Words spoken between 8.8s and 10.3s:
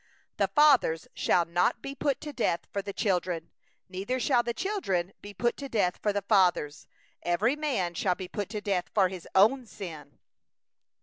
for his own sin.